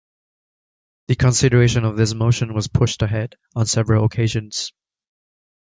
[1.09, 4.73] The consideration of this motion was pushed ahead on several occasions.